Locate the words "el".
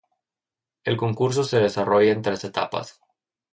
0.83-0.97